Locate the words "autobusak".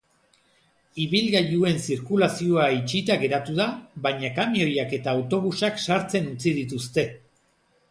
5.15-5.81